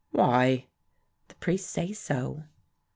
"Why?" 0.09 0.65
"The 1.27 1.35
priests 1.35 1.69
say 1.69 1.93
so." 1.93 2.45